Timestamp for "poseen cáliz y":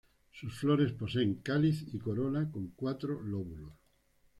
0.93-1.99